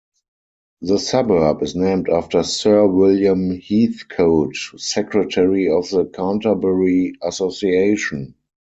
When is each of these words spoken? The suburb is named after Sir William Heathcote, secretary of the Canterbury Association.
The 0.81 0.97
suburb 0.97 1.61
is 1.61 1.75
named 1.75 2.09
after 2.09 2.41
Sir 2.41 2.87
William 2.87 3.51
Heathcote, 3.51 4.55
secretary 4.77 5.69
of 5.69 5.91
the 5.91 6.05
Canterbury 6.05 7.13
Association. 7.21 8.33